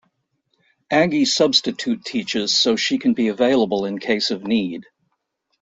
[0.89, 4.87] Aggie substitute teaches so she can be available in case of need.